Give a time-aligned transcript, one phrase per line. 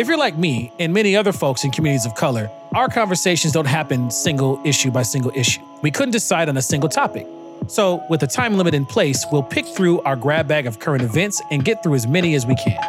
[0.00, 3.66] If you're like me and many other folks in communities of color, our conversations don't
[3.66, 5.60] happen single issue by single issue.
[5.82, 7.26] We couldn't decide on a single topic.
[7.66, 11.02] So, with a time limit in place, we'll pick through our grab bag of current
[11.02, 12.80] events and get through as many as we can.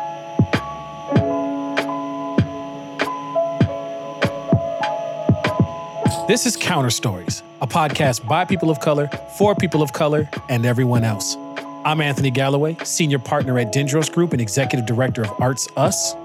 [6.30, 10.66] This is Counter Stories, a podcast by people of color, for people of color, and
[10.66, 11.36] everyone else.
[11.84, 16.16] I'm Anthony Galloway, senior partner at Dendros Group and executive director of Arts Us.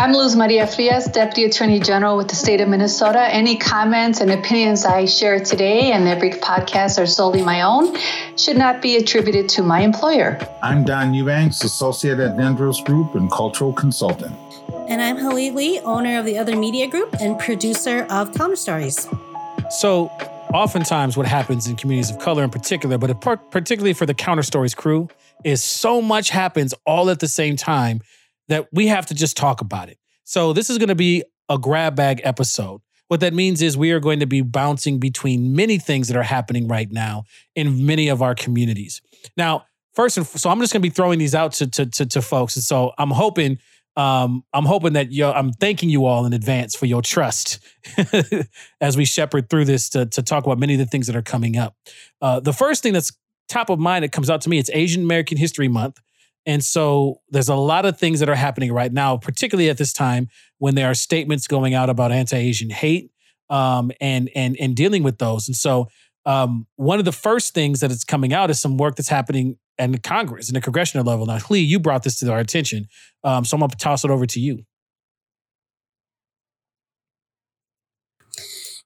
[0.00, 3.20] I'm Luz Maria Frias, Deputy Attorney General with the state of Minnesota.
[3.20, 7.94] Any comments and opinions I share today and every podcast are solely my own,
[8.34, 10.40] should not be attributed to my employer.
[10.62, 14.34] I'm Don Eubanks, Associate at Dendros Group and Cultural Consultant.
[14.88, 19.06] And I'm Hlee Lee, owner of the Other Media Group and producer of Counter Stories.
[19.68, 20.06] So,
[20.54, 23.20] oftentimes, what happens in communities of color in particular, but
[23.50, 25.10] particularly for the Counter Stories crew,
[25.44, 28.00] is so much happens all at the same time
[28.50, 29.98] that we have to just talk about it.
[30.24, 32.82] So, this is going to be a grab bag episode.
[33.08, 36.22] What that means is we are going to be bouncing between many things that are
[36.22, 37.24] happening right now
[37.56, 39.02] in many of our communities.
[39.36, 42.06] Now, first and so I'm just going to be throwing these out to, to to
[42.06, 43.58] to, folks, and so I'm hoping
[43.96, 47.58] um, I'm hoping that you I'm thanking you all in advance for your trust
[48.80, 51.22] as we shepherd through this to, to talk about many of the things that are
[51.22, 51.76] coming up.
[52.22, 53.12] Uh, the first thing that's
[53.48, 56.00] top of mind that comes out to me, it's Asian American History Month.
[56.46, 59.92] And so there's a lot of things that are happening right now, particularly at this
[59.92, 63.10] time when there are statements going out about anti-Asian hate
[63.50, 65.48] um, and and and dealing with those.
[65.48, 65.88] And so
[66.26, 69.56] um, one of the first things that is coming out is some work that's happening
[69.78, 71.26] in Congress and the congressional level.
[71.26, 72.86] Now, Lee, you brought this to our attention,
[73.24, 74.64] um, so I'm going to toss it over to you.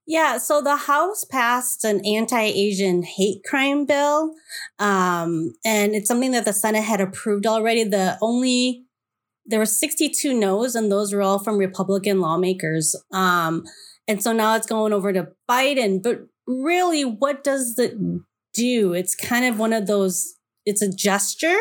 [0.07, 4.35] Yeah, so the House passed an anti-Asian hate crime bill,
[4.79, 7.85] um, and it's something that the Senate had approved already.
[7.85, 8.85] The only
[9.47, 12.95] there were 62 no's, and those were all from Republican lawmakers.
[13.13, 13.65] Um,
[14.07, 16.03] and so now it's going over to Biden.
[16.03, 17.95] But really, what does it
[18.53, 18.93] do?
[18.93, 20.35] It's kind of one of those
[20.67, 21.59] it's a gesture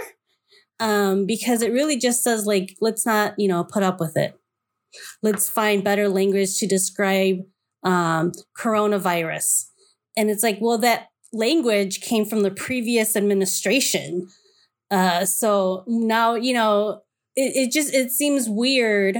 [0.79, 4.39] um, because it really just says like let's not you know put up with it
[5.21, 7.37] let's find better language to describe
[7.83, 9.65] um, coronavirus
[10.15, 14.27] and it's like well that language came from the previous administration
[14.91, 17.01] uh, so now you know
[17.35, 19.17] it, it just it seems weird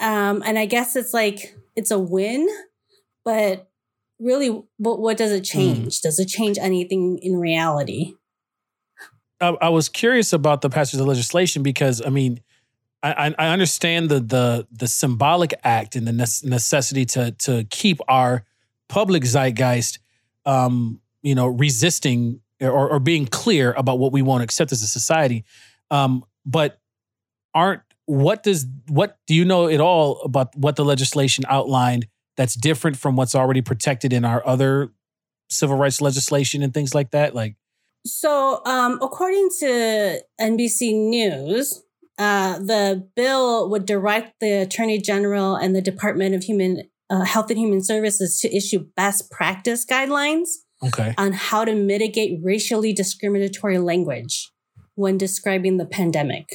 [0.00, 2.48] um, and i guess it's like it's a win
[3.24, 3.68] but
[4.18, 4.48] really
[4.78, 5.58] what, what does it hmm.
[5.58, 6.02] change mm.
[6.02, 8.14] does it change anything in reality
[9.42, 12.40] I, I was curious about the passage of legislation because I mean,
[13.02, 18.44] I, I understand the the the symbolic act and the necessity to to keep our
[18.88, 19.98] public zeitgeist,
[20.46, 24.86] um, you know, resisting or, or being clear about what we won't accept as a
[24.86, 25.44] society.
[25.90, 26.78] Um, but
[27.54, 32.54] aren't what does what do you know at all about what the legislation outlined that's
[32.54, 34.92] different from what's already protected in our other
[35.50, 37.34] civil rights legislation and things like that?
[37.34, 37.56] Like,
[38.04, 41.82] so, um, according to NBC News,
[42.22, 47.50] uh, the bill would direct the Attorney General and the Department of Human uh, Health
[47.50, 50.48] and Human Services to issue best practice guidelines
[50.84, 51.14] okay.
[51.18, 54.50] on how to mitigate racially discriminatory language
[54.94, 56.54] when describing the pandemic.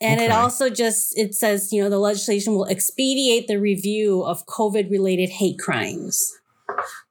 [0.00, 0.26] And okay.
[0.26, 4.90] it also just it says, you know, the legislation will expedite the review of COVID
[4.90, 6.30] related hate crimes.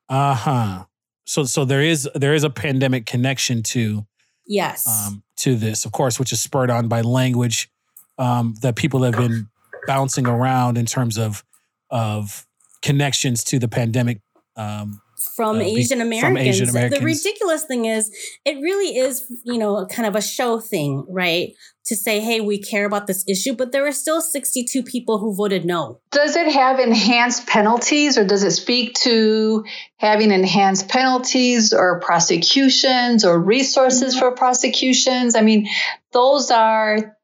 [0.08, 0.86] Uh-huh
[1.28, 4.08] so so there is there is a pandemic connection to
[4.48, 4.88] yes.
[4.88, 7.70] um, to this, of course, which is spurred on by language
[8.18, 9.50] um, that people have been
[9.86, 11.44] bouncing around in terms of
[11.90, 12.46] of
[12.82, 14.20] connections to the pandemic
[14.58, 15.02] um,
[15.36, 16.22] from, uh, Asian Americans.
[16.22, 17.00] from Asian Americans.
[17.00, 18.12] The ridiculous thing is,
[18.46, 21.54] it really is, you know, kind of a show thing, right?
[21.88, 25.34] To say, hey, we care about this issue, but there are still 62 people who
[25.34, 26.02] voted no.
[26.12, 29.64] Does it have enhanced penalties or does it speak to
[29.98, 35.36] having enhanced penalties or prosecutions or resources for prosecutions?
[35.36, 35.68] I mean,
[36.12, 37.18] those are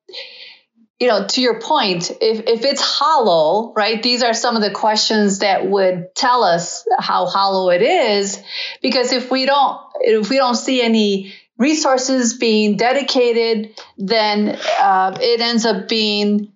[1.03, 4.71] you know, to your point, if, if it's hollow, right, these are some of the
[4.71, 8.41] questions that would tell us how hollow it is.
[8.81, 15.41] Because if we don't, if we don't see any resources being dedicated, then uh, it
[15.41, 16.53] ends up being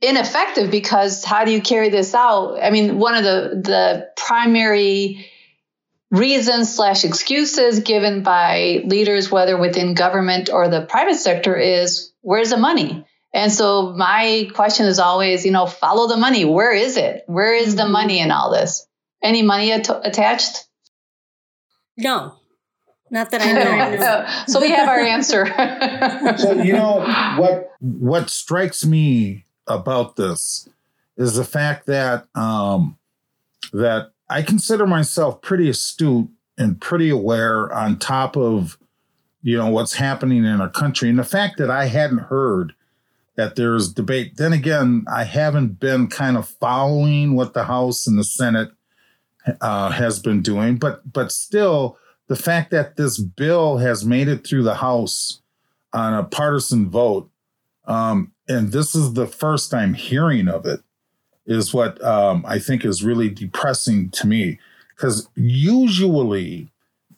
[0.00, 2.58] ineffective because how do you carry this out?
[2.58, 5.28] I mean, one of the, the primary
[6.10, 12.48] reasons slash excuses given by leaders, whether within government or the private sector is where's
[12.48, 13.05] the money?
[13.36, 16.46] And so my question is always, you know, follow the money.
[16.46, 17.22] Where is it?
[17.26, 17.92] Where is the mm-hmm.
[17.92, 18.86] money in all this?
[19.22, 20.66] Any money at- attached?
[21.98, 22.36] No.
[23.10, 23.52] Not that I
[23.96, 24.44] know.
[24.46, 25.46] so we have our answer.
[26.38, 27.04] so you know
[27.36, 30.66] what what strikes me about this
[31.18, 32.96] is the fact that um,
[33.74, 38.78] that I consider myself pretty astute and pretty aware on top of
[39.42, 42.72] you know what's happening in our country and the fact that I hadn't heard
[43.36, 44.36] that there's debate.
[44.36, 48.70] Then again, I haven't been kind of following what the House and the Senate
[49.60, 54.46] uh, has been doing, but but still, the fact that this bill has made it
[54.46, 55.40] through the House
[55.92, 57.30] on a partisan vote,
[57.84, 60.80] um, and this is the first I'm hearing of it,
[61.46, 64.58] is what um, I think is really depressing to me.
[64.96, 66.72] Because usually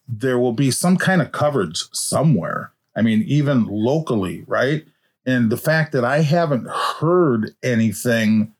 [0.09, 2.73] there will be some kind of coverage somewhere.
[2.97, 4.85] I mean, even locally, right?
[5.29, 8.55] And the fact that I haven't heard anything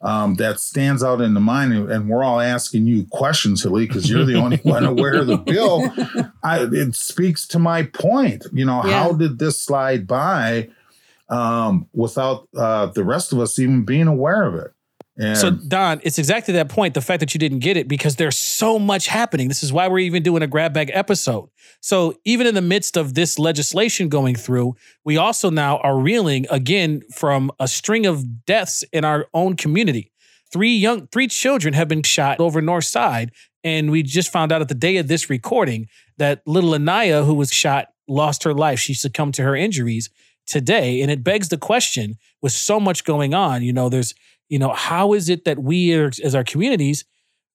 [0.00, 4.10] um, that stands out in the mind, and we're all asking you questions, Hilly, because
[4.10, 5.92] you're the only one aware of the bill.
[6.42, 8.46] I, it speaks to my point.
[8.52, 9.00] You know, yeah.
[9.00, 10.70] how did this slide by
[11.28, 14.72] um, without uh, the rest of us even being aware of it?
[15.18, 16.94] And so Don, it's exactly that point.
[16.94, 19.48] The fact that you didn't get it because there's so much happening.
[19.48, 21.50] This is why we're even doing a grab bag episode.
[21.80, 26.46] So even in the midst of this legislation going through, we also now are reeling
[26.50, 30.12] again from a string of deaths in our own community.
[30.52, 33.32] Three young, three children have been shot over North Side,
[33.64, 37.34] and we just found out at the day of this recording that little Aniya, who
[37.34, 38.78] was shot, lost her life.
[38.78, 40.10] She succumbed to her injuries
[40.46, 44.14] today, and it begs the question: with so much going on, you know, there's
[44.48, 47.04] you know, how is it that we as our communities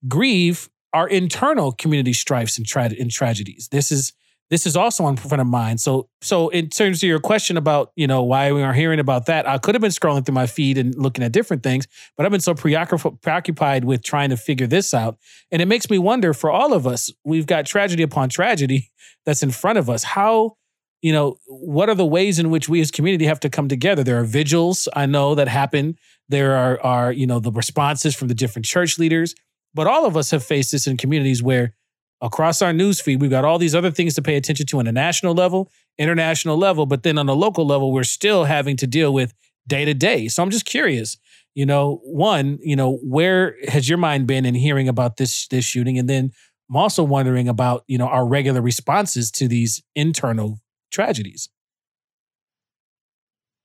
[0.08, 3.70] grieve our internal community strifes and, tra- and tragedies?
[3.72, 4.14] This is
[4.50, 5.82] this is also on front of mind.
[5.82, 9.26] So, so in terms of your question about, you know, why we are hearing about
[9.26, 12.24] that, I could have been scrolling through my feed and looking at different things, but
[12.24, 15.18] I've been so preoccupied with trying to figure this out.
[15.52, 18.92] And it makes me wonder for all of us, we've got tragedy upon tragedy
[19.26, 20.04] that's in front of us.
[20.04, 20.58] How,
[21.04, 24.06] you know, what are the ways in which we as community have to come together?
[24.06, 25.98] There are vigils I know that happen
[26.30, 29.36] there are, are, you know, the responses from the different church leaders.
[29.74, 31.76] But all of us have faced this in communities where
[32.22, 34.94] across our newsfeed, we've got all these other things to pay attention to on a
[34.94, 39.14] national level, international level, but then on a local level, we're still having to deal
[39.14, 39.34] with
[39.68, 40.30] day to day.
[40.30, 41.18] So I'm just curious,
[41.54, 45.66] you know, one, you know, where has your mind been in hearing about this this
[45.66, 46.00] shooting?
[46.00, 46.32] And then
[46.70, 50.62] I'm also wondering about, you know, our regular responses to these internal
[50.94, 51.50] tragedies.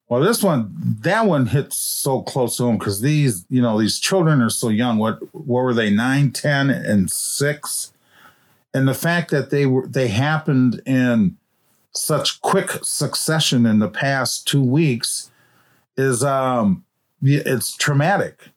[0.08, 4.00] Well, this one, that one hits so close to home because these, you know, these
[4.00, 4.96] children are so young.
[4.96, 5.90] What, what were they?
[5.90, 7.92] Nine, ten, and six,
[8.72, 11.36] and the fact that they were they happened in
[11.94, 15.30] such quick succession in the past two weeks
[15.96, 16.84] is um,
[17.22, 18.48] it's traumatic.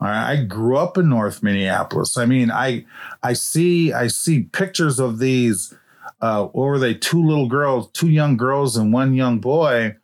[0.00, 2.16] I grew up in North Minneapolis.
[2.16, 2.84] I mean, I
[3.22, 5.74] I see I see pictures of these.
[6.20, 6.94] Uh, what were they?
[6.94, 9.96] Two little girls, two young girls, and one young boy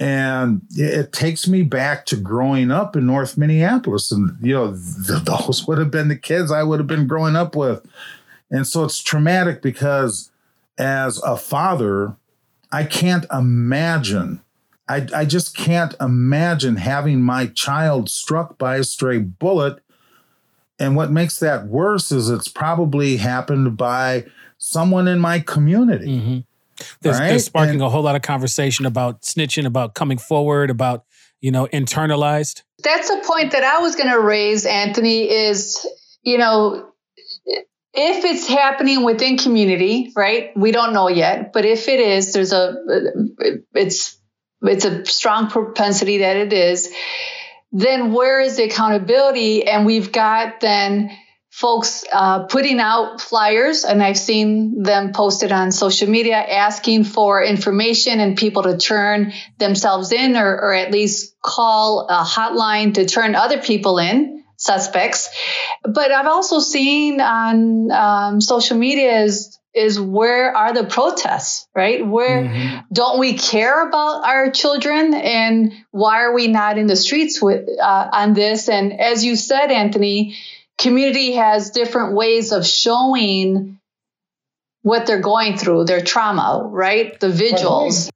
[0.00, 4.10] and it takes me back to growing up in North Minneapolis.
[4.10, 7.36] And, you know, th- those would have been the kids I would have been growing
[7.36, 7.86] up with.
[8.50, 10.32] And so it's traumatic because
[10.78, 12.16] as a father,
[12.72, 14.40] I can't imagine,
[14.88, 19.82] I, I just can't imagine having my child struck by a stray bullet.
[20.78, 24.24] And what makes that worse is it's probably happened by
[24.60, 26.06] someone in my community.
[26.06, 26.38] Mm-hmm.
[27.00, 27.28] There's, right?
[27.28, 31.04] there's sparking and, a whole lot of conversation about snitching, about coming forward, about
[31.40, 32.62] you know internalized.
[32.82, 35.30] That's a point that I was going to raise, Anthony.
[35.30, 35.84] Is
[36.22, 36.92] you know
[37.92, 40.56] if it's happening within community, right?
[40.56, 42.76] We don't know yet, but if it is, there's a
[43.74, 44.16] it's
[44.62, 46.92] it's a strong propensity that it is.
[47.72, 49.66] Then where is the accountability?
[49.66, 51.10] And we've got then
[51.60, 57.42] folks uh, putting out flyers, and I've seen them posted on social media asking for
[57.42, 63.04] information and people to turn themselves in or, or at least call a hotline to
[63.04, 65.28] turn other people in, suspects.
[65.84, 72.04] But I've also seen on um, social media is is where are the protests, right?
[72.04, 72.78] Where mm-hmm.
[72.92, 77.68] don't we care about our children, and why are we not in the streets with
[77.80, 78.70] uh, on this?
[78.70, 80.36] And as you said, Anthony,
[80.80, 83.78] community has different ways of showing
[84.82, 87.18] what they're going through, their trauma, right?
[87.20, 88.10] The vigils.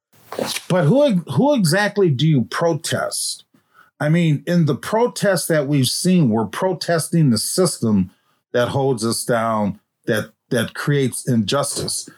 [0.69, 3.45] But who who exactly do you protest?
[4.01, 8.11] I mean, in the protests that we've seen, we're protesting the system
[8.53, 12.09] that holds us down, that that creates injustice.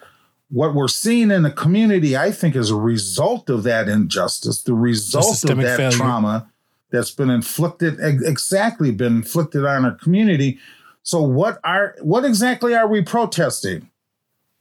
[0.49, 4.75] What we're seeing in the community, I think, is a result of that injustice, the
[4.75, 5.91] result of that failure.
[5.91, 6.51] trauma
[6.91, 10.59] that's been inflicted exactly been inflicted on our community.
[11.03, 13.91] So what are what exactly are we protesting?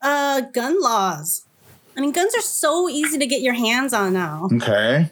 [0.05, 1.46] uh, gun laws.
[1.98, 4.50] I mean, guns are so easy to get your hands on now.
[4.53, 5.12] Okay.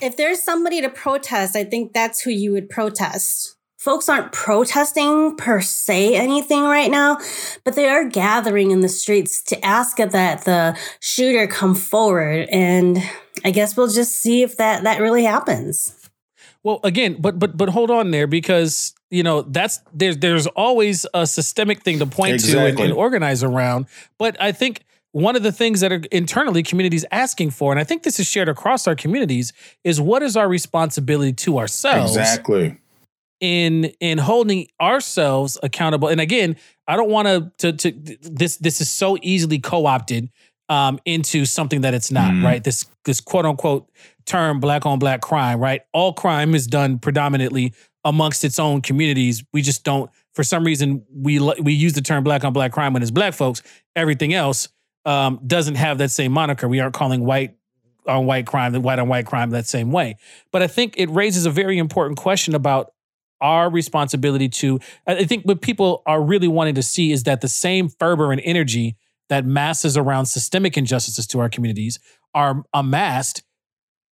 [0.00, 3.56] If there's somebody to protest, I think that's who you would protest.
[3.76, 7.18] Folks aren't protesting per se anything right now,
[7.64, 12.46] but they are gathering in the streets to ask that the shooter come forward.
[12.50, 12.98] And
[13.44, 15.99] I guess we'll just see if that, that really happens.
[16.62, 21.06] Well, again, but but but hold on there because you know that's there's there's always
[21.14, 23.86] a systemic thing to point to and, and organize around.
[24.18, 27.84] But I think one of the things that are internally communities asking for, and I
[27.84, 29.52] think this is shared across our communities,
[29.84, 32.76] is what is our responsibility to ourselves Exactly.
[33.40, 36.08] in in holding ourselves accountable.
[36.08, 37.26] And again, I don't want
[37.58, 40.28] to to to this this is so easily co-opted
[40.70, 42.44] um, into something that it's not, Mhm.
[42.44, 42.64] right?
[42.64, 43.90] This this quote unquote
[44.24, 45.82] term black on black crime, right?
[45.92, 47.74] All crime is done predominantly
[48.04, 49.44] amongst its own communities.
[49.52, 52.92] We just don't for some reason we we use the term black on black crime
[52.94, 53.62] when it's black folks.
[53.96, 54.68] Everything else
[55.04, 56.68] um, doesn't have that same moniker.
[56.68, 57.56] We aren't calling white
[58.06, 60.16] on white crime, the white on white crime that same way.
[60.52, 62.92] But I think it raises a very important question about
[63.40, 64.78] our responsibility to.
[65.06, 68.40] I think what people are really wanting to see is that the same fervor and
[68.44, 68.94] energy
[69.30, 71.98] that masses around systemic injustices to our communities
[72.34, 73.42] are amassed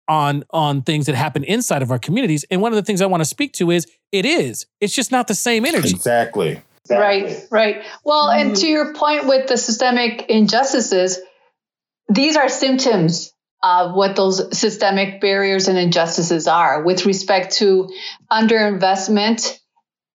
[0.08, 2.44] on on things that happen inside of our communities.
[2.50, 4.66] And one of the things I want to speak to is it is.
[4.80, 5.90] It's just not the same energy.
[5.90, 6.62] Exactly.
[6.88, 7.82] Right, right.
[8.04, 8.60] Well, and mm-hmm.
[8.60, 11.18] to your point with the systemic injustices,
[12.08, 17.90] these are symptoms of what those systemic barriers and injustices are with respect to
[18.30, 19.58] underinvestment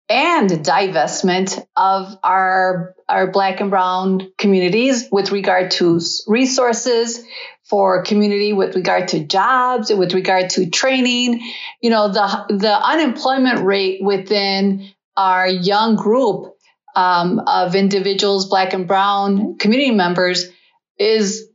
[0.09, 7.23] and divestment of our our black and brown communities with regard to resources
[7.63, 11.41] for community with regard to jobs with regard to training.
[11.81, 16.55] You know the the unemployment rate within our young group
[16.95, 20.49] um, of individuals black and brown community members
[20.97, 21.47] is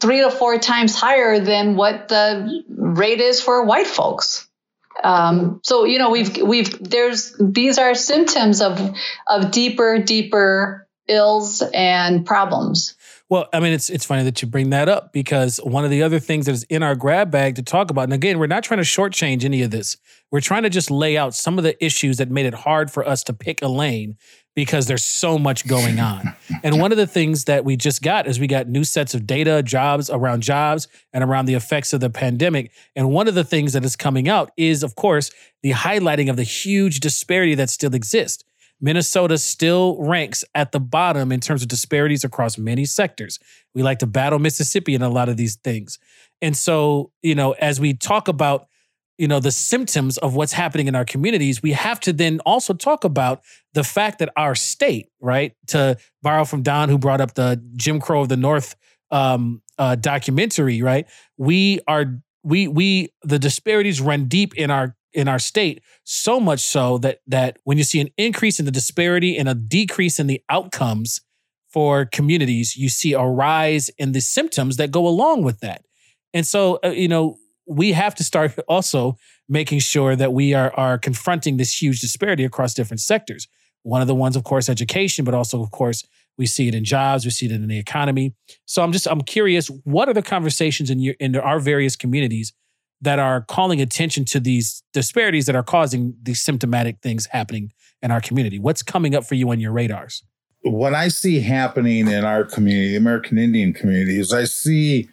[0.00, 4.48] three to four times higher than what the rate is for white folks
[5.02, 8.94] um, so you know we've we've there's these are symptoms of
[9.28, 12.94] of deeper deeper ills and problems
[13.34, 16.04] Well, I mean, it's it's funny that you bring that up because one of the
[16.04, 18.62] other things that is in our grab bag to talk about, and again, we're not
[18.62, 19.96] trying to shortchange any of this.
[20.30, 23.04] We're trying to just lay out some of the issues that made it hard for
[23.04, 24.18] us to pick a lane
[24.54, 26.36] because there's so much going on.
[26.62, 29.26] and one of the things that we just got is we got new sets of
[29.26, 32.70] data, jobs around jobs, and around the effects of the pandemic.
[32.94, 35.32] And one of the things that is coming out is, of course,
[35.64, 38.44] the highlighting of the huge disparity that still exists.
[38.84, 43.38] Minnesota still ranks at the bottom in terms of disparities across many sectors.
[43.74, 45.98] We like to battle Mississippi in a lot of these things.
[46.42, 48.66] And so, you know, as we talk about,
[49.16, 52.74] you know, the symptoms of what's happening in our communities, we have to then also
[52.74, 53.40] talk about
[53.72, 58.02] the fact that our state, right, to borrow from Don, who brought up the Jim
[58.02, 58.76] Crow of the North
[59.10, 61.06] um, uh, documentary, right?
[61.38, 66.60] We are we we the disparities run deep in our in our state so much
[66.60, 70.26] so that that when you see an increase in the disparity and a decrease in
[70.26, 71.20] the outcomes
[71.72, 75.84] for communities you see a rise in the symptoms that go along with that.
[76.32, 77.36] And so uh, you know
[77.66, 79.16] we have to start also
[79.48, 83.48] making sure that we are are confronting this huge disparity across different sectors.
[83.82, 86.04] One of the ones of course education but also of course
[86.38, 88.34] we see it in jobs we see it in the economy
[88.66, 92.52] so i'm just i'm curious what are the conversations in your in our various communities
[93.04, 97.70] that are calling attention to these disparities that are causing these symptomatic things happening
[98.02, 98.58] in our community.
[98.58, 100.24] What's coming up for you on your radars?
[100.62, 105.10] What I see happening in our community, the American Indian community, is I see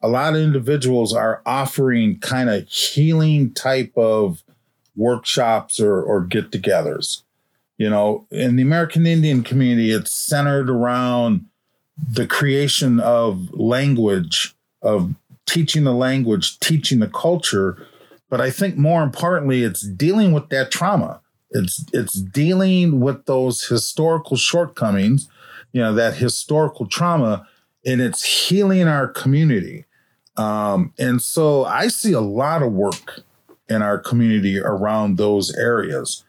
[0.00, 4.44] a lot of individuals are offering kind of healing type of
[4.94, 7.22] workshops or, or get togethers.
[7.82, 11.46] You know, in the American Indian community, it's centered around
[11.98, 17.84] the creation of language, of teaching the language, teaching the culture.
[18.30, 21.22] But I think more importantly, it's dealing with that trauma.
[21.50, 25.28] It's it's dealing with those historical shortcomings,
[25.72, 27.48] you know, that historical trauma,
[27.84, 29.86] and it's healing our community.
[30.36, 33.22] Um, and so I see a lot of work
[33.68, 36.22] in our community around those areas,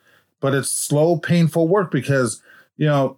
[0.44, 2.44] but it's slow, painful work because
[2.76, 3.18] you know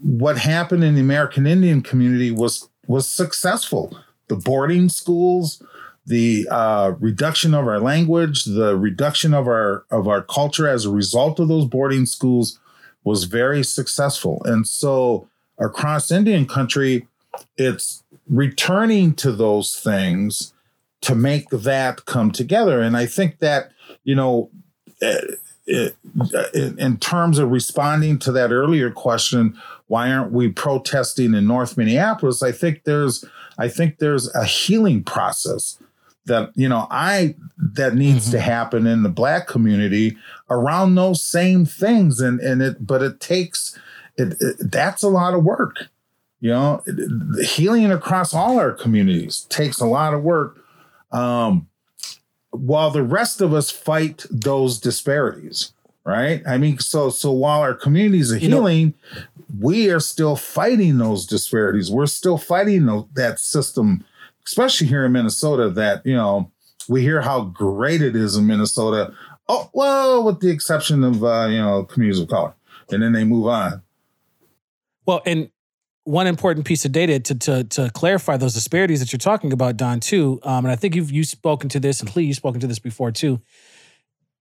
[0.00, 3.94] what happened in the American Indian community was was successful.
[4.28, 5.62] The boarding schools,
[6.06, 10.90] the uh, reduction of our language, the reduction of our of our culture as a
[10.90, 12.58] result of those boarding schools
[13.04, 14.40] was very successful.
[14.46, 17.06] And so across Indian country,
[17.58, 20.54] it's returning to those things
[21.02, 22.80] to make that come together.
[22.80, 23.72] And I think that
[24.04, 24.50] you know,
[25.02, 25.20] eh,
[25.66, 25.96] it,
[26.54, 32.42] in terms of responding to that earlier question, why aren't we protesting in North Minneapolis?
[32.42, 33.24] I think there's
[33.58, 35.78] I think there's a healing process
[36.26, 38.32] that you know I that needs mm-hmm.
[38.32, 40.16] to happen in the black community
[40.50, 43.78] around those same things and and it but it takes
[44.16, 45.88] it, it that's a lot of work
[46.40, 50.58] you know it, healing across all our communities takes a lot of work
[51.10, 51.68] um,
[52.52, 55.72] while the rest of us fight those disparities
[56.04, 56.42] right?
[56.46, 59.24] I mean so so while our communities are healing you know,
[59.60, 61.90] we are still fighting those disparities.
[61.90, 64.04] We're still fighting that system
[64.44, 66.50] especially here in minnesota that you know
[66.88, 69.14] we hear how great it is in minnesota.
[69.48, 72.54] Oh well with the exception of uh, you know communities of color.
[72.90, 73.82] And then they move on.
[75.06, 75.50] Well and
[76.04, 79.76] one important piece of data to, to, to clarify those disparities that you're talking about,
[79.76, 82.60] Don, too, um, and I think you've you've spoken to this, and Lee, you've spoken
[82.60, 83.40] to this before too.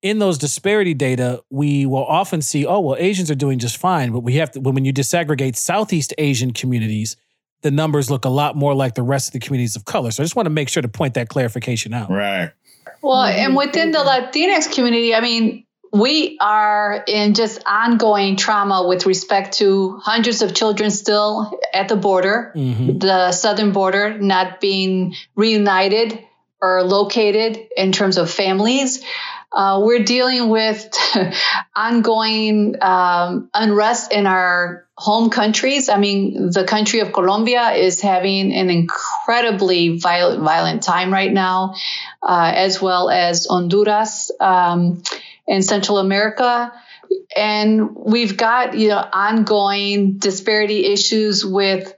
[0.01, 4.11] In those disparity data, we will often see, oh well, Asians are doing just fine,
[4.11, 7.15] but we have to when you disaggregate Southeast Asian communities,
[7.61, 10.09] the numbers look a lot more like the rest of the communities of color.
[10.09, 12.09] So I just want to make sure to point that clarification out.
[12.09, 12.51] Right.
[13.03, 19.05] Well, and within the Latinx community, I mean, we are in just ongoing trauma with
[19.05, 22.97] respect to hundreds of children still at the border, mm-hmm.
[22.97, 26.17] the southern border not being reunited
[26.61, 29.03] or located in terms of families.
[29.51, 30.89] Uh, we're dealing with
[31.75, 35.89] ongoing um, unrest in our home countries.
[35.89, 41.73] I mean, the country of Colombia is having an incredibly violent, violent time right now,
[42.21, 44.31] uh, as well as Honduras.
[44.39, 45.03] Um,
[45.51, 46.71] in Central America.
[47.35, 51.93] And we've got, you know, ongoing disparity issues with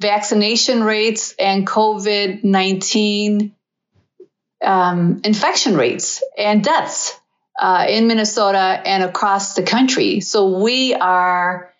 [0.00, 3.54] vaccination rates and COVID 19
[4.64, 7.18] um, infection rates and deaths
[7.60, 10.20] uh, in Minnesota and across the country.
[10.20, 11.72] So we are,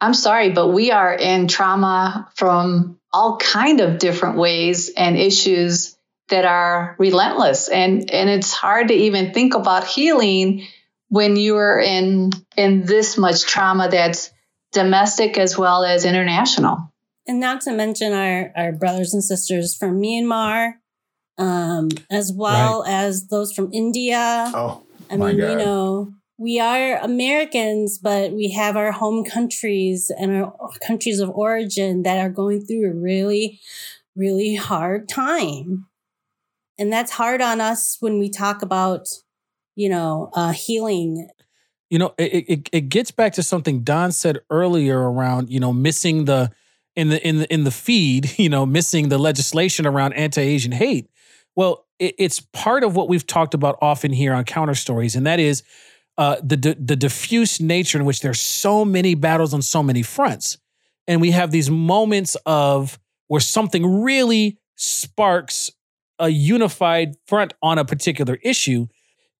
[0.00, 5.96] I'm sorry, but we are in trauma from all kind of different ways and issues
[6.28, 10.66] that are relentless and and it's hard to even think about healing
[11.08, 14.30] when you're in in this much trauma that's
[14.72, 16.92] domestic as well as international
[17.26, 20.74] and not to mention our our brothers and sisters from Myanmar
[21.36, 22.92] um as well right.
[22.92, 25.50] as those from India oh I mean God.
[25.50, 30.52] you know we are Americans, but we have our home countries and our
[30.84, 33.60] countries of origin that are going through a really,
[34.16, 35.86] really hard time
[36.78, 39.08] and that's hard on us when we talk about
[39.76, 41.28] you know uh, healing.
[41.90, 45.72] You know it, it, it gets back to something don said earlier around you know
[45.72, 46.50] missing the
[46.96, 51.10] in the in the in the feed you know missing the legislation around anti-asian hate.
[51.56, 55.26] Well it, it's part of what we've talked about often here on counter stories and
[55.26, 55.62] that is
[56.16, 60.58] uh, the, the diffuse nature in which there's so many battles on so many fronts.
[61.06, 65.72] And we have these moments of where something really sparks
[66.18, 68.86] a unified front on a particular issue,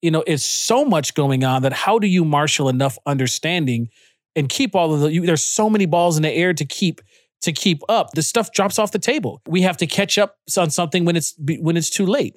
[0.03, 3.89] you know, it's so much going on that how do you marshal enough understanding
[4.37, 7.01] and keep all of the you, there's so many balls in the air to keep
[7.43, 8.11] to keep up.
[8.13, 9.41] The stuff drops off the table.
[9.47, 12.37] We have to catch up on something when it's when it's too late.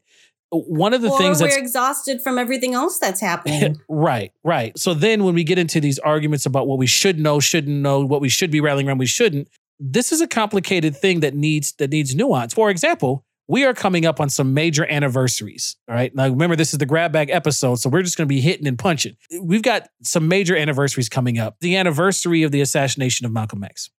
[0.50, 3.82] One of the or things we're exhausted from everything else that's happening.
[3.90, 4.78] right, right.
[4.80, 8.06] So then when we get into these arguments about what we should know, shouldn't know,
[8.06, 9.50] what we should be rallying around, we shouldn't.
[9.78, 12.54] This is a complicated thing that needs that needs nuance.
[12.54, 15.78] For example, we are coming up on some major anniversaries.
[15.88, 16.14] All right.
[16.14, 18.68] Now, remember, this is the grab bag episode, so we're just going to be hitting
[18.68, 19.16] and punching.
[19.42, 21.60] We've got some major anniversaries coming up.
[21.62, 23.90] The anniversary of the assassination of Malcolm X.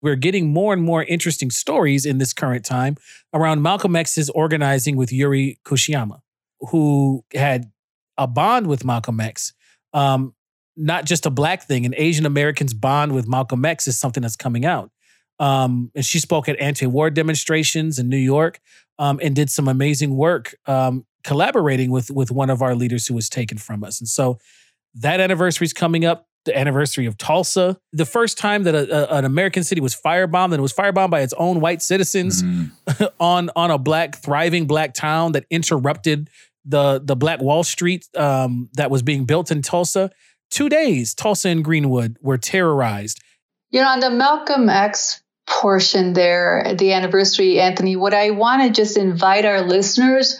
[0.00, 2.96] We're getting more and more interesting stories in this current time
[3.32, 6.20] around Malcolm X's organizing with Yuri Kochiyama,
[6.70, 7.70] who had
[8.16, 9.54] a bond with Malcolm X.
[9.92, 10.34] Um,
[10.76, 14.36] not just a black thing, an Asian American's bond with Malcolm X is something that's
[14.36, 14.92] coming out.
[15.38, 18.60] Um, and she spoke at anti-war demonstrations in New York
[18.98, 23.14] um, and did some amazing work um, collaborating with with one of our leaders who
[23.14, 24.00] was taken from us.
[24.00, 24.38] And so
[24.94, 26.26] that anniversary is coming up.
[26.44, 30.46] The anniversary of Tulsa, the first time that a, a, an American city was firebombed,
[30.46, 33.04] and it was firebombed by its own white citizens mm-hmm.
[33.20, 36.30] on on a black thriving black town that interrupted
[36.64, 40.10] the the Black Wall Street um, that was being built in Tulsa.
[40.50, 43.20] Two days, Tulsa and Greenwood were terrorized.
[43.70, 48.70] You know, on the Malcolm X portion there, the anniversary, Anthony, what I want to
[48.70, 50.38] just invite our listeners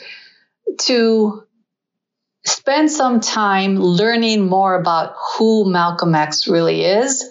[0.82, 1.44] to
[2.44, 7.30] spend some time learning more about who Malcolm X really is,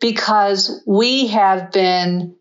[0.00, 2.36] because we have been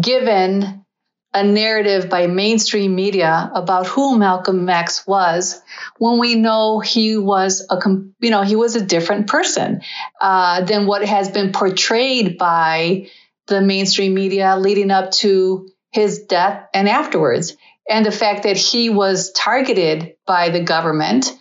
[0.00, 0.84] given
[1.32, 5.60] a narrative by mainstream media about who Malcolm X was
[5.98, 7.78] when we know he was a
[8.20, 9.82] you know he was a different person
[10.20, 13.08] uh, than what has been portrayed by
[13.46, 17.56] the mainstream media leading up to his death and afterwards
[17.88, 21.32] and the fact that he was targeted by the government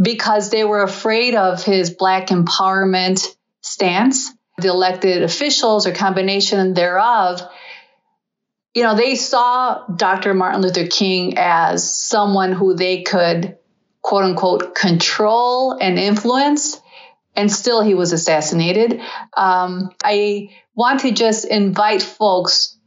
[0.00, 3.26] because they were afraid of his black empowerment
[3.60, 7.40] stance the elected officials or combination thereof
[8.74, 10.34] you know, they saw Dr.
[10.34, 13.56] Martin Luther King as someone who they could,
[14.00, 16.80] quote unquote, control and influence.
[17.34, 19.00] And still, he was assassinated.
[19.36, 22.78] Um, I want to just invite folks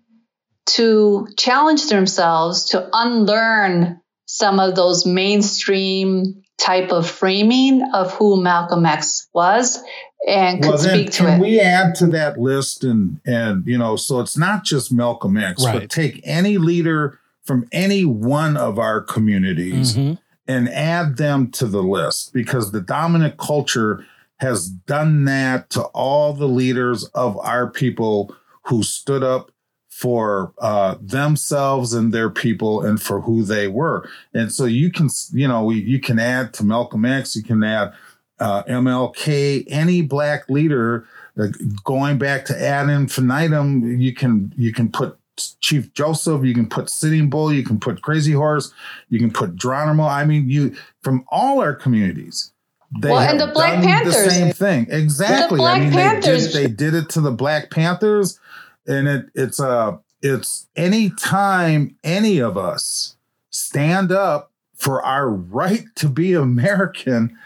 [0.65, 8.83] to challenge themselves to unlearn some of those mainstream type of framing of who Malcolm
[8.83, 9.79] X was
[10.27, 11.41] and could well, speak to can it.
[11.43, 15.63] we add to that list and and you know so it's not just Malcolm X,
[15.63, 15.81] right.
[15.81, 20.15] but take any leader from any one of our communities mm-hmm.
[20.47, 24.03] and add them to the list because the dominant culture
[24.43, 29.51] has done that to all the leaders of our people who stood up
[29.89, 34.07] for uh, themselves and their people and for who they were.
[34.33, 37.93] And so you can, you know, you can add to Malcolm X, you can add
[38.39, 41.07] uh, MLK, any black leader,
[41.39, 41.47] uh,
[41.83, 45.17] going back to ad infinitum, you can you can put
[45.61, 48.73] Chief Joseph, you can put Sitting Bull, you can put Crazy Horse,
[49.09, 50.03] you can put Geronimo.
[50.03, 52.52] I mean, you from all our communities.
[52.99, 55.59] They well, and the Black Panthers, the same thing, exactly.
[55.61, 56.53] I mean, Panthers.
[56.53, 58.39] they did they did it to the Black Panthers,
[58.85, 63.15] and it it's a uh, it's any time any of us
[63.49, 67.37] stand up for our right to be American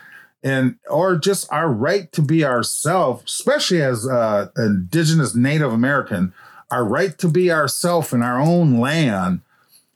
[0.43, 6.33] and or just our right to be ourselves, especially as uh, indigenous Native American,
[6.71, 9.41] our right to be ourselves in our own land.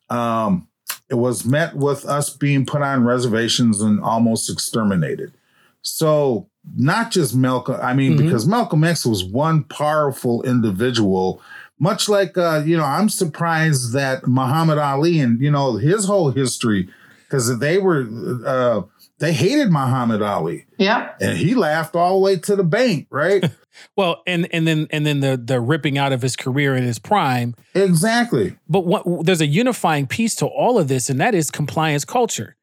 [0.10, 0.68] Um,
[1.10, 5.34] it was met with us being put on reservations and almost exterminated.
[5.82, 8.26] So not just Malcolm, I mean, mm-hmm.
[8.26, 11.42] because Malcolm X was one powerful individual,
[11.80, 16.32] much like uh, you know, I'm surprised that Muhammad Ali and you know his whole
[16.32, 16.90] history,
[17.24, 18.08] because they were
[18.46, 18.82] uh,
[19.22, 20.66] they hated Muhammad Ali.
[20.78, 21.14] Yeah.
[21.22, 23.44] And he laughed all the way to the bank, right?
[23.96, 27.00] well, and and then and then the the ripping out of his career in his
[27.00, 27.56] prime.
[27.74, 28.58] Exactly.
[28.68, 32.58] But what, there's a unifying piece to all of this, and that is compliance culture.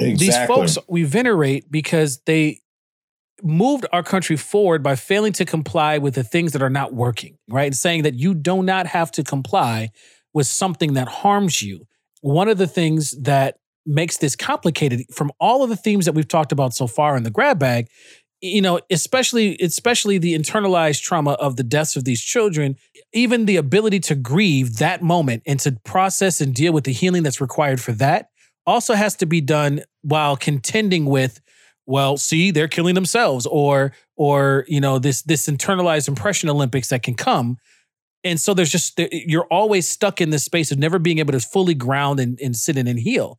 [0.00, 0.26] Exactly.
[0.26, 2.60] These folks we venerate because they
[3.42, 7.38] moved our country forward by failing to comply with the things that are not working,
[7.48, 7.66] right?
[7.66, 9.90] And saying that you do not have to comply
[10.34, 11.86] with something that harms you.
[12.20, 16.28] One of the things that makes this complicated from all of the themes that we've
[16.28, 17.88] talked about so far in the grab bag
[18.40, 22.76] you know especially especially the internalized trauma of the deaths of these children
[23.14, 27.22] even the ability to grieve that moment and to process and deal with the healing
[27.22, 28.28] that's required for that
[28.68, 31.40] also has to be done while contending with
[31.86, 37.02] well see they're killing themselves or or you know this this internalized oppression olympics that
[37.02, 37.56] can come.
[38.24, 41.40] And so there's just you're always stuck in this space of never being able to
[41.40, 43.38] fully ground and, and sit in and heal.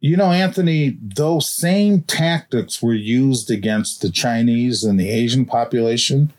[0.00, 6.32] You know, Anthony, those same tactics were used against the Chinese and the Asian population.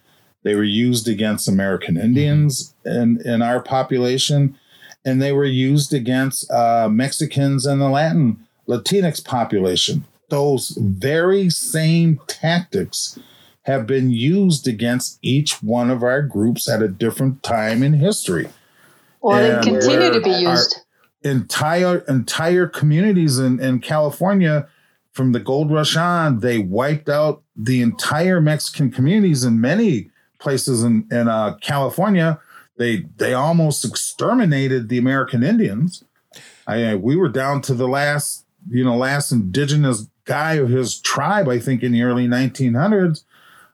[0.43, 2.05] They were used against American mm-hmm.
[2.05, 4.57] Indians in, in our population,
[5.05, 10.05] and they were used against uh, Mexicans and the Latin Latinx population.
[10.29, 13.19] Those very same tactics
[13.63, 18.49] have been used against each one of our groups at a different time in history.
[19.21, 20.81] Well, and they continue to be used.
[21.23, 24.67] Entire entire communities in, in California
[25.11, 30.09] from the gold rush on, they wiped out the entire Mexican communities in many
[30.39, 32.39] places in, in uh, California.
[32.81, 36.03] They they almost exterminated the American Indians.
[36.65, 41.47] I, we were down to the last, you know, last indigenous guy of his tribe,
[41.47, 43.23] I think, in the early 1900s.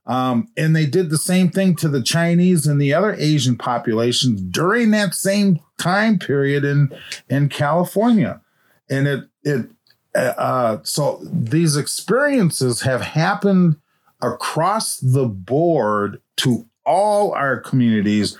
[0.05, 4.41] Um, and they did the same thing to the Chinese and the other Asian populations
[4.41, 6.93] during that same time period in
[7.29, 8.41] in California,
[8.89, 9.69] and it it
[10.15, 13.77] uh, so these experiences have happened
[14.21, 18.37] across the board to all our communities,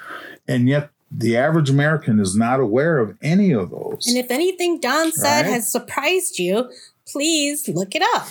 [0.47, 4.05] and yet the average American is not aware of any of those.
[4.07, 5.53] And if anything Don said right?
[5.53, 6.69] has surprised you,
[7.07, 8.27] please look it up.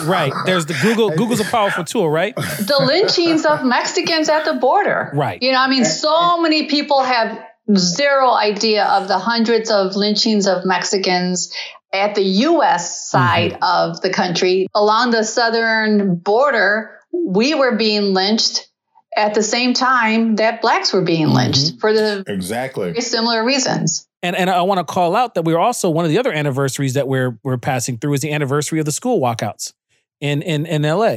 [0.06, 0.32] right.
[0.44, 1.10] There's the Google.
[1.10, 2.34] Google's a powerful tool, right?
[2.34, 5.10] The lynchings of Mexicans at the border.
[5.14, 5.40] Right.
[5.40, 7.38] You know, I mean, so many people have
[7.76, 11.54] zero idea of the hundreds of lynchings of Mexicans
[11.92, 13.08] at the U.S.
[13.08, 13.62] side mm-hmm.
[13.62, 14.66] of the country.
[14.74, 18.68] Along the southern border, we were being lynched
[19.16, 21.36] at the same time that blacks were being Mm-hmm.
[21.36, 22.90] lynched for the Exactly.
[22.90, 24.06] very similar reasons.
[24.22, 26.94] And and I want to call out that we're also one of the other anniversaries
[26.94, 29.72] that we're we're passing through is the anniversary of the school walkouts
[30.20, 31.16] in in in LA,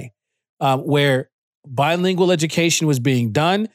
[0.60, 1.30] um, where
[1.66, 3.70] bilingual education was being done.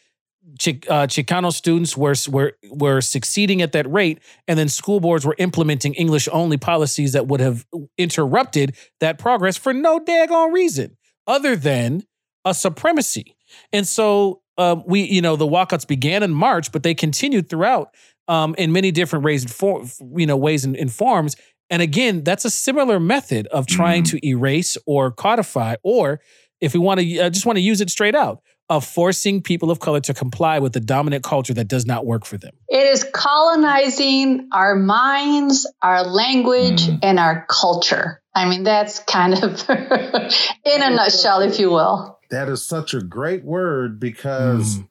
[0.60, 5.24] Chic, uh, Chicano students were were were succeeding at that rate, and then school boards
[5.24, 7.64] were implementing English only policies that would have
[7.96, 12.02] interrupted that progress for no daggone reason other than
[12.44, 13.36] a supremacy.
[13.72, 17.94] And so um, we, you know, the walkouts began in March, but they continued throughout
[18.28, 19.84] um, in many different ways and for,
[20.16, 21.36] you know ways and, and forms.
[21.70, 26.20] And again, that's a similar method of trying to erase or codify, or
[26.60, 29.70] if we want to, uh, just want to use it straight out, of forcing people
[29.70, 32.52] of color to comply with the dominant culture that does not work for them.
[32.68, 36.98] It is colonizing our minds, our language, Mm.
[37.02, 38.22] and our culture.
[38.34, 42.18] I mean, that's kind of in a nutshell, if you will.
[42.32, 44.88] That is such a great word because Mm.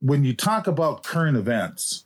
[0.00, 2.04] when you talk about current events,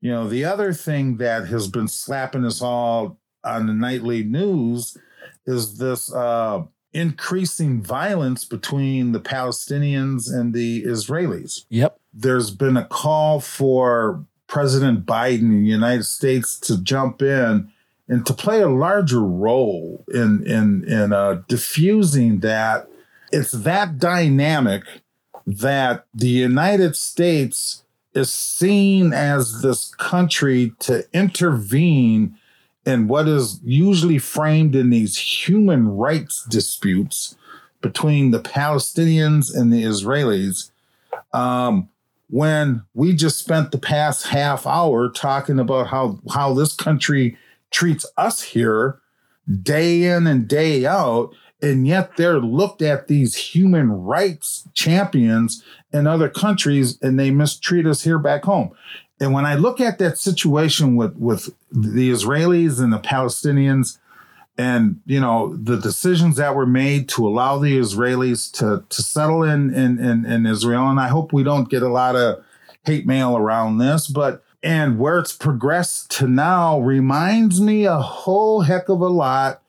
[0.00, 4.96] you know, the other thing that has been slapping us all on the nightly news
[5.44, 11.64] is this uh, increasing violence between the Palestinians and the Israelis.
[11.68, 11.98] Yep.
[12.14, 17.70] There's been a call for President Biden in the United States to jump in
[18.08, 22.88] and to play a larger role in in in uh, diffusing that.
[23.32, 24.82] It's that dynamic
[25.46, 32.36] that the United States is seen as this country to intervene
[32.84, 37.36] in what is usually framed in these human rights disputes
[37.80, 40.70] between the Palestinians and the Israelis.
[41.32, 41.88] Um,
[42.30, 47.38] when we just spent the past half hour talking about how how this country
[47.70, 49.00] treats us here
[49.62, 56.06] day in and day out and yet they're looked at these human rights champions in
[56.06, 58.70] other countries and they mistreat us here back home.
[59.20, 63.98] And when i look at that situation with with the israelis and the palestinians
[64.58, 69.44] and you know the decisions that were made to allow the israelis to to settle
[69.44, 72.44] in in in, in israel and i hope we don't get a lot of
[72.84, 78.62] hate mail around this but and where it's progressed to now reminds me a whole
[78.62, 79.62] heck of a lot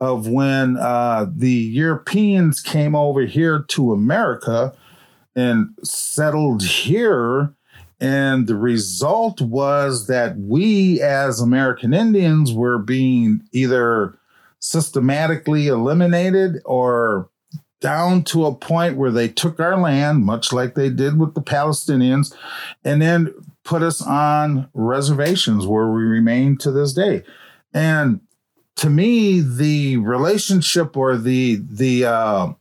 [0.00, 4.74] of when uh, the Europeans came over here to America
[5.34, 7.52] and settled here.
[7.98, 14.18] And the result was that we, as American Indians, were being either
[14.58, 17.30] systematically eliminated or
[17.80, 21.42] down to a point where they took our land, much like they did with the
[21.42, 22.34] Palestinians,
[22.84, 23.32] and then
[23.64, 27.22] put us on reservations where we remain to this day.
[27.72, 28.20] And
[28.76, 32.52] to me, the relationship or the the uh,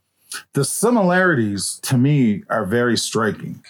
[0.53, 3.63] the similarities to me are very striking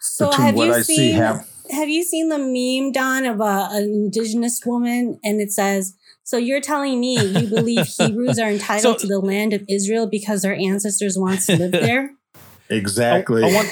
[0.00, 1.44] So between have what you I see seen happen.
[1.70, 6.36] have you seen the meme Don of a, an indigenous woman and it says so
[6.36, 10.42] you're telling me you believe Hebrews are entitled So- to the land of Israel because
[10.42, 12.12] their ancestors once lived there?
[12.70, 13.42] Exactly.
[13.44, 13.68] I, I want,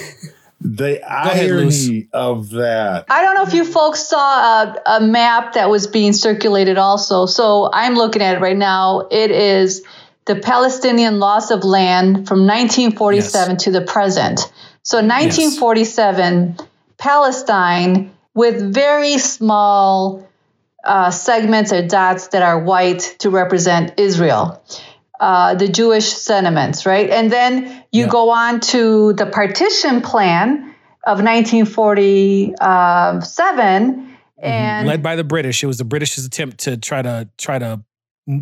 [0.61, 1.87] the ahead, Luz.
[1.87, 3.07] irony of that.
[3.09, 7.27] I don't know if you folks saw a, a map that was being circulated also.
[7.27, 9.09] So I'm looking at it right now.
[9.11, 9.83] It is
[10.27, 14.41] the Palestinian loss of land from 1947 to the present.
[14.83, 16.57] So 1947,
[16.99, 20.29] Palestine with very small
[20.85, 24.63] uh, segments or dots that are white to represent Israel.
[25.21, 27.11] Uh, the Jewish sentiments, right?
[27.11, 28.09] And then you Yeah.
[28.09, 30.75] go on to the partition plan
[31.07, 35.63] of 1947, and led by the British.
[35.63, 37.81] It was the British's attempt to try to try to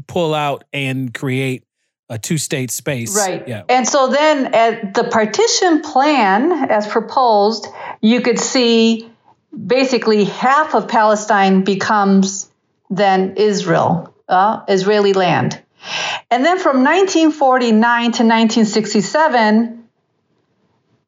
[0.07, 1.64] pull out and create
[2.09, 3.17] a two-state space.
[3.17, 3.47] Right.
[3.49, 3.62] Yeah.
[3.69, 7.67] And so then at the partition plan as proposed,
[8.01, 9.11] you could see
[9.67, 12.49] basically half of Palestine becomes
[12.88, 15.61] then Israel, uh, Israeli land.
[16.31, 19.88] And then from 1949 to 1967,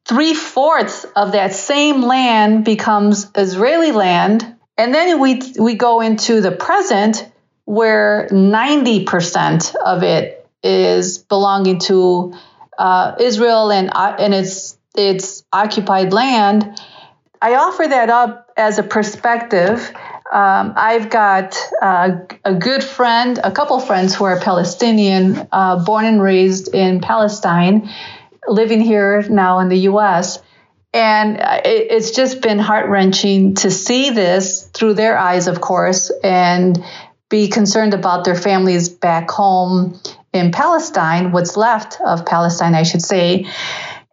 [0.05, 4.55] three fourths of that same land becomes Israeli land.
[4.77, 7.29] And then we, we go into the present
[7.65, 12.33] where 90% of it is belonging to
[12.77, 16.79] uh, Israel and, uh, and its, its occupied land.
[17.41, 19.91] I offer that up as a perspective.
[20.31, 26.05] Um, I've got uh, a good friend, a couple friends who are Palestinian, uh, born
[26.05, 27.89] and raised in Palestine,
[28.47, 30.39] living here now in the U.S.
[30.93, 36.11] And it, it's just been heart wrenching to see this through their eyes, of course,
[36.23, 36.81] and
[37.27, 39.99] be concerned about their families back home
[40.31, 43.47] in Palestine, what's left of Palestine, I should say.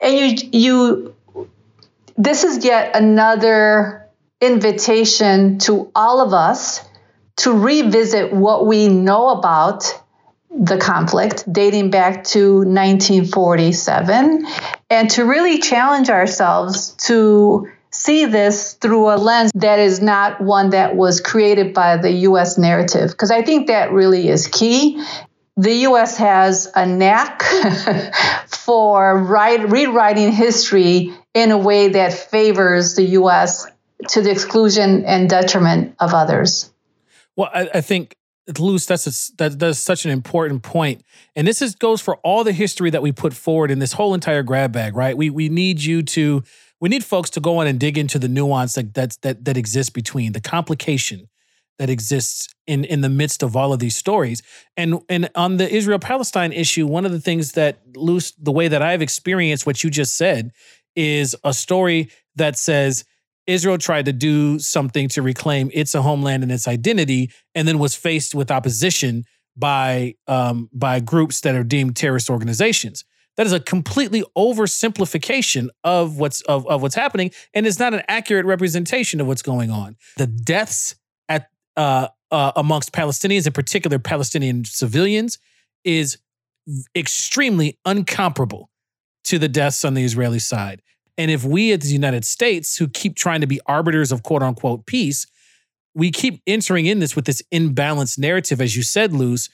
[0.01, 1.15] And you, you,
[2.17, 3.98] this is yet another
[4.41, 6.81] invitation to all of us
[7.39, 9.85] to revisit what we know about
[10.51, 14.47] the conflict dating back to 1947
[14.91, 20.71] and to really challenge ourselves to see this through a lens that is not one
[20.71, 25.03] that was created by the US narrative because I think that really is key.
[25.57, 27.43] The US has a knack
[28.47, 33.67] for write, rewriting history in a way that favors the US
[34.09, 36.71] to the exclusion and detriment of others.
[37.37, 38.17] Well, I, I think
[38.59, 41.05] Luz, that's a, that that's such an important point,
[41.37, 44.15] and this is goes for all the history that we put forward in this whole
[44.15, 45.17] entire grab bag, right?
[45.17, 46.43] We we need you to
[46.81, 49.57] we need folks to go on and dig into the nuance that that that, that
[49.57, 51.29] exists between the complication
[51.79, 54.43] that exists in in the midst of all of these stories.
[54.77, 58.69] And and on the Israel Palestine issue, one of the things that Luz, the way
[58.69, 60.53] that I've experienced what you just said,
[60.97, 63.05] is a story that says
[63.49, 67.97] Israel tried to do something to reclaim its homeland and its identity, and then was
[67.97, 69.25] faced with opposition
[69.57, 73.05] by um, by groups that are deemed terrorist organizations.
[73.37, 78.03] That is a completely oversimplification of what's of, of what's happening, and is not an
[78.07, 79.97] accurate representation of what's going on.
[80.19, 80.97] The deaths
[81.29, 85.39] at uh, uh, amongst Palestinians, in particular Palestinian civilians,
[85.85, 86.19] is
[86.95, 88.67] extremely uncomparable
[89.25, 90.83] to the deaths on the Israeli side.
[91.19, 94.43] And if we at the United States, who keep trying to be arbiters of quote
[94.43, 95.27] unquote peace,
[95.95, 99.51] we keep entering in this with this imbalanced narrative, as you said, Luz,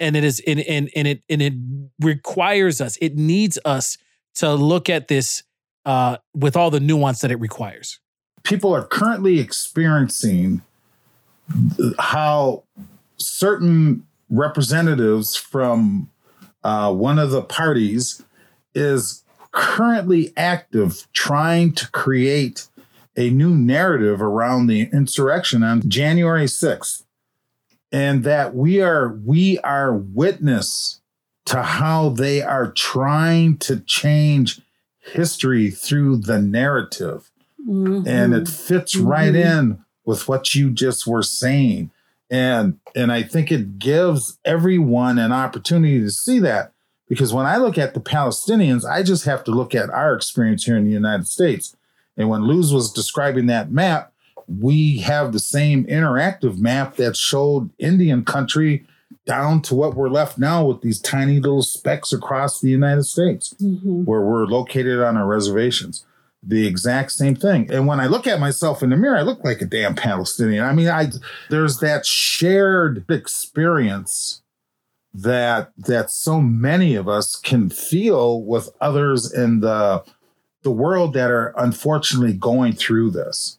[0.00, 1.52] and it is and, and, and it and it
[2.00, 3.98] requires us, it needs us
[4.36, 5.42] to look at this
[5.84, 8.00] uh, with all the nuance that it requires.
[8.42, 10.62] People are currently experiencing
[11.98, 12.64] how
[13.18, 16.08] certain representatives from
[16.64, 18.22] uh, one of the parties
[18.74, 19.21] is
[19.52, 22.68] currently active trying to create
[23.16, 27.04] a new narrative around the insurrection on January 6th
[27.92, 31.00] and that we are we are witness
[31.44, 34.60] to how they are trying to change
[34.98, 38.08] history through the narrative mm-hmm.
[38.08, 39.08] and it fits mm-hmm.
[39.08, 41.90] right in with what you just were saying
[42.30, 46.72] and and I think it gives everyone an opportunity to see that
[47.08, 50.64] because when I look at the Palestinians, I just have to look at our experience
[50.64, 51.76] here in the United States.
[52.16, 54.12] And when Luz was describing that map,
[54.46, 58.86] we have the same interactive map that showed Indian country
[59.26, 63.54] down to what we're left now with these tiny little specks across the United States
[63.60, 64.04] mm-hmm.
[64.04, 66.04] where we're located on our reservations.
[66.42, 67.70] The exact same thing.
[67.72, 70.64] And when I look at myself in the mirror, I look like a damn Palestinian.
[70.64, 71.06] I mean, I
[71.50, 74.41] there's that shared experience
[75.14, 80.02] that that so many of us can feel with others in the
[80.62, 83.58] the world that are unfortunately going through this.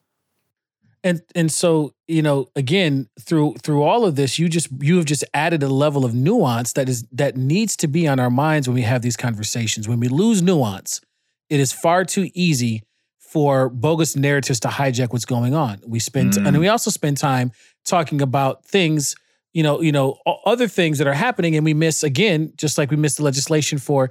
[1.04, 5.06] And and so you know again through through all of this you just you have
[5.06, 8.68] just added a level of nuance that is that needs to be on our minds
[8.68, 9.88] when we have these conversations.
[9.88, 11.02] When we lose nuance
[11.50, 12.84] it is far too easy
[13.20, 15.82] for bogus narratives to hijack what's going on.
[15.86, 16.48] We spend mm.
[16.48, 17.52] and we also spend time
[17.84, 19.16] talking about things
[19.54, 22.92] you know, you know, other things that are happening, and we miss again, just like
[22.92, 24.10] we missed the legislation for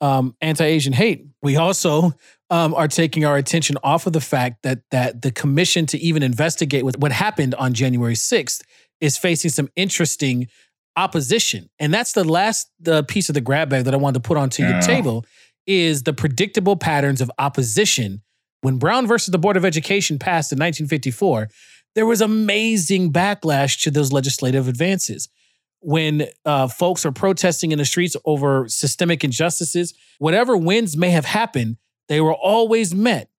[0.00, 1.26] um, anti-Asian hate.
[1.42, 2.12] We also
[2.50, 6.22] um, are taking our attention off of the fact that that the commission to even
[6.22, 8.62] investigate what, what happened on January sixth
[9.00, 10.48] is facing some interesting
[10.96, 14.26] opposition, and that's the last the piece of the grab bag that I wanted to
[14.26, 14.72] put onto yeah.
[14.72, 15.24] your table
[15.66, 18.22] is the predictable patterns of opposition.
[18.62, 21.48] When Brown versus the Board of Education passed in 1954,
[21.94, 25.28] there was amazing backlash to those legislative advances.
[25.80, 31.24] When uh, folks are protesting in the streets over systemic injustices, whatever wins may have
[31.24, 33.30] happened, they were always met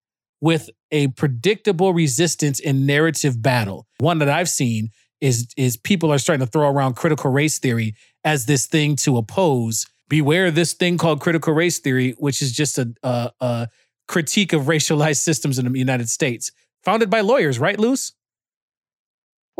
[0.41, 3.87] with a predictable resistance in narrative battle.
[3.99, 4.89] One that I've seen
[5.21, 9.17] is is people are starting to throw around critical race theory as this thing to
[9.17, 9.85] oppose.
[10.09, 13.67] Beware this thing called critical race theory, which is just a, a, a
[14.07, 16.51] critique of racialized systems in the United States,
[16.83, 18.13] founded by lawyers, right, Luz?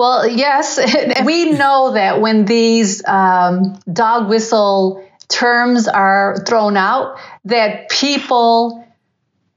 [0.02, 0.80] Well, yes.
[1.26, 8.84] we know that when these um, dog whistle terms are thrown out, that people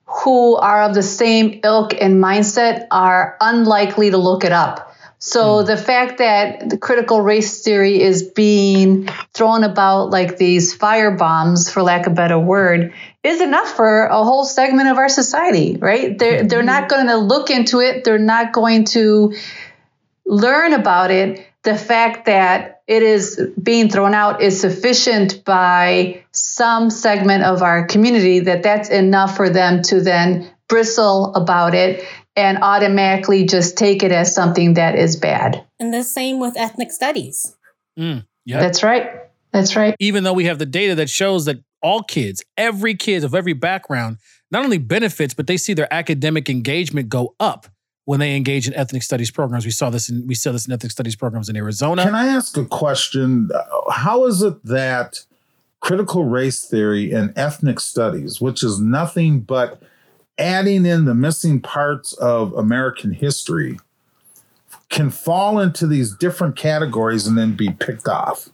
[0.05, 4.95] who are of the same ilk and mindset are unlikely to look it up.
[5.19, 5.67] So mm.
[5.67, 11.71] the fact that the critical race theory is being thrown about like these fire bombs,
[11.71, 12.93] for lack of a better word,
[13.23, 16.19] is enough for a whole segment of our society, right?
[16.19, 18.05] They're, they're not going to look into it.
[18.05, 19.33] They're not going to
[20.27, 26.91] learn about it, the fact that it is being thrown out is sufficient by some
[26.91, 32.05] segment of our community that that's enough for them to then bristle about it
[32.37, 35.65] and automatically just take it as something that is bad.
[35.79, 37.57] And the same with ethnic studies.
[37.99, 38.61] Mm, yep.
[38.61, 39.11] That's right.
[39.53, 39.95] That's right.
[40.01, 43.53] Even though we have the data that shows that all kids, every kid of every
[43.53, 44.19] background,
[44.51, 47.69] not only benefits, but they see their academic engagement go up
[48.05, 49.65] when they engage in ethnic studies programs.
[49.65, 52.03] We saw this in we saw this in ethnic studies programs in Arizona.
[52.03, 53.51] Can I ask a question?
[53.91, 55.25] How is it that
[55.81, 59.83] critical race theory and ethnic studies, which is nothing but
[60.39, 63.79] adding in the missing parts of American history,
[64.89, 68.49] can fall into these different categories and then be picked off?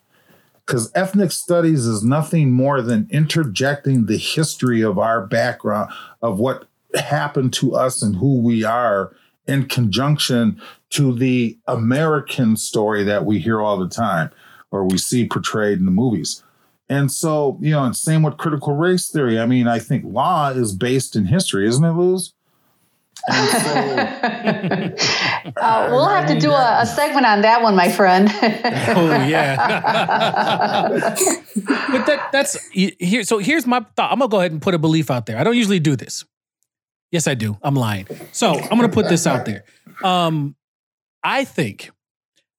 [0.67, 5.91] Because ethnic studies is nothing more than interjecting the history of our background,
[6.23, 9.13] of what happened to us and who we are
[9.47, 10.61] in conjunction
[10.91, 14.31] to the American story that we hear all the time
[14.71, 16.43] or we see portrayed in the movies.
[16.89, 19.39] And so, you know, and same with critical race theory.
[19.39, 22.35] I mean, I think law is based in history, isn't it, Luz?
[23.29, 23.35] So,
[25.57, 28.31] uh, we'll have to do a, a, segment on that one, my friend.
[28.43, 29.57] oh yeah.
[31.93, 33.25] but that that's here.
[33.25, 34.11] So here's my thought.
[34.11, 35.37] I'm gonna go ahead and put a belief out there.
[35.37, 36.25] I don't usually do this.
[37.11, 37.57] Yes, I do.
[37.63, 38.07] I'm lying.
[38.33, 39.65] So I'm gonna put this out there.
[40.05, 40.55] Um,
[41.23, 41.91] I think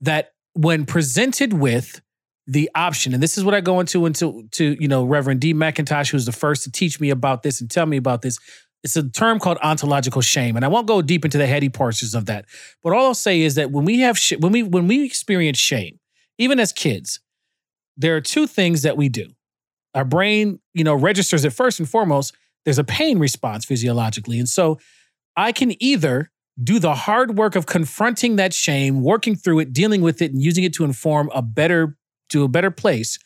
[0.01, 2.01] that when presented with
[2.47, 5.53] the option, and this is what I go into into to you know Reverend D.
[5.53, 8.39] McIntosh, who's the first to teach me about this and tell me about this.
[8.83, 12.15] It's a term called ontological shame, and I won't go deep into the heady parts
[12.15, 12.45] of that.
[12.83, 15.59] But all I'll say is that when we have sh- when we when we experience
[15.59, 15.99] shame,
[16.37, 17.19] even as kids,
[17.95, 19.27] there are two things that we do.
[19.93, 22.33] Our brain, you know, registers it first and foremost.
[22.65, 24.79] There's a pain response physiologically, and so
[25.35, 26.31] I can either
[26.61, 30.41] do the hard work of confronting that shame, working through it, dealing with it, and
[30.41, 31.97] using it to inform a better
[32.29, 33.19] to a better place,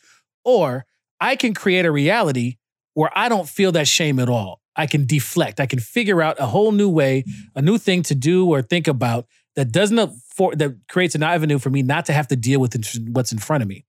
[0.44, 0.84] or
[1.20, 2.56] I can create a reality
[2.94, 4.60] where I don't feel that shame at all.
[4.74, 5.60] I can deflect.
[5.60, 7.24] I can figure out a whole new way,
[7.54, 11.58] a new thing to do or think about that doesn't for, that creates an avenue
[11.58, 12.76] for me not to have to deal with
[13.08, 13.84] what's in front of me.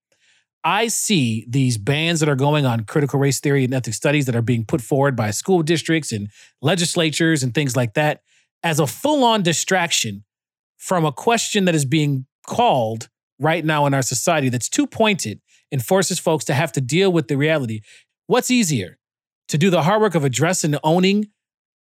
[0.64, 4.36] I see these bans that are going on critical race theory and ethnic studies that
[4.36, 6.30] are being put forward by school districts and
[6.62, 8.22] legislatures and things like that
[8.64, 10.24] as a full-on distraction
[10.78, 15.39] from a question that is being called right now in our society that's too pointed
[15.72, 17.82] and forces folks to have to deal with the reality.
[18.26, 18.97] What's easier?
[19.49, 21.28] To do the hard work of addressing and owning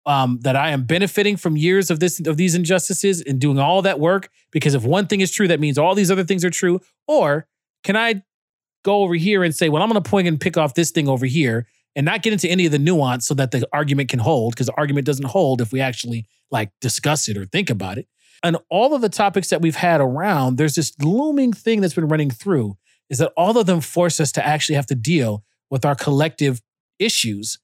[0.06, 3.82] um, that I am benefiting from years of this of these injustices and doing all
[3.82, 6.50] that work because if one thing is true, that means all these other things are
[6.50, 6.80] true.
[7.08, 7.48] Or
[7.82, 8.22] can I
[8.86, 11.08] go over here and say, well, I'm going to point and pick off this thing
[11.08, 14.20] over here and not get into any of the nuance so that the argument can
[14.20, 17.98] hold because the argument doesn't hold if we actually like discuss it or think about
[17.98, 18.06] it
[18.42, 22.08] and all of the topics that we've had around, there's this looming thing that's been
[22.08, 22.76] running through
[23.08, 26.60] is that all of them force us to actually have to deal with our collective
[26.98, 27.58] issues.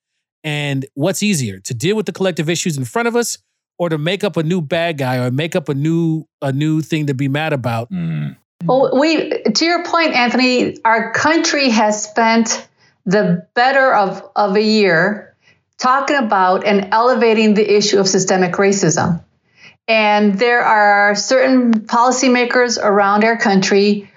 [0.44, 3.38] And what's easier to deal with the collective issues in front of us
[3.78, 6.80] or to make up a new bad guy or make up a new a new
[6.80, 7.90] thing to be mad about?
[7.90, 8.36] Mm.
[8.64, 12.68] Well, we to your point, Anthony, our country has spent
[13.06, 15.34] the better of, of a year
[15.78, 19.24] talking about and elevating the issue of systemic racism.
[19.88, 24.10] And there are certain policymakers around our country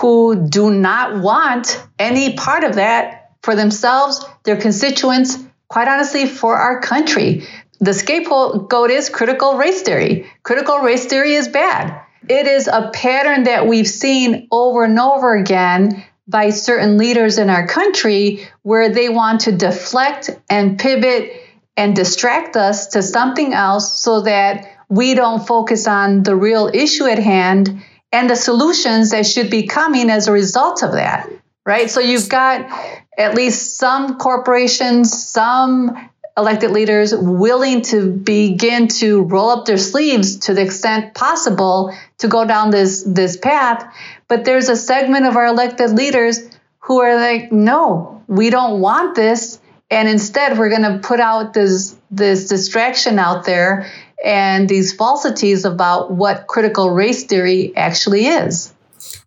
[0.00, 5.38] who do not want any part of that for themselves, their constituents,
[5.68, 7.46] quite honestly, for our country.
[7.80, 10.30] The scapegoat is critical race theory.
[10.42, 12.01] Critical race theory is bad.
[12.28, 17.50] It is a pattern that we've seen over and over again by certain leaders in
[17.50, 21.32] our country where they want to deflect and pivot
[21.76, 27.06] and distract us to something else so that we don't focus on the real issue
[27.06, 31.28] at hand and the solutions that should be coming as a result of that,
[31.64, 31.90] right?
[31.90, 32.70] So you've got
[33.18, 40.36] at least some corporations, some elected leaders willing to begin to roll up their sleeves
[40.36, 43.94] to the extent possible to go down this this path
[44.28, 46.40] but there's a segment of our elected leaders
[46.78, 49.60] who are like no we don't want this
[49.90, 53.90] and instead we're going to put out this this distraction out there
[54.24, 58.72] and these falsities about what critical race theory actually is.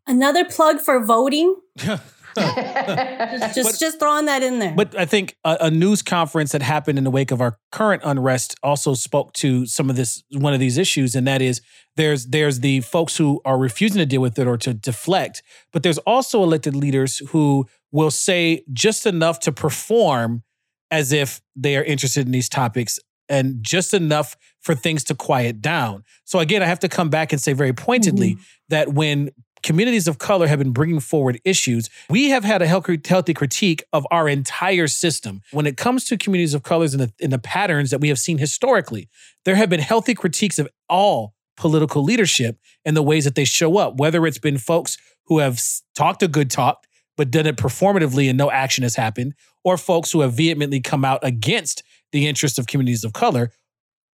[0.08, 1.56] Another plug for voting.
[2.36, 4.74] just just, just throwing that in there.
[4.76, 8.02] But I think a, a, news conference that happened in the wake of our current
[8.06, 11.62] unrest also spoke to some of this one of these issues, and that is
[11.96, 15.84] there's there's the folks who are refusing to deal with it or to deflect, but
[15.84, 20.44] there's also elected leaders who will say just enough to perform
[20.92, 25.62] as if they are interested in these topics and just enough for things to quiet
[25.62, 26.04] down.
[26.26, 28.44] So again, I have to come back and say very pointedly mm-hmm.
[28.70, 29.32] that when
[29.66, 31.90] communities of color have been bringing forward issues.
[32.08, 35.42] We have had a healthy critique of our entire system.
[35.52, 38.38] When it comes to communities of colors and the, the patterns that we have seen
[38.38, 39.10] historically,
[39.44, 43.78] there have been healthy critiques of all political leadership and the ways that they show
[43.78, 45.60] up, whether it's been folks who have
[45.96, 46.86] talked a good talk,
[47.18, 51.04] but done it performatively and no action has happened, or folks who have vehemently come
[51.04, 53.52] out against the interests of communities of color.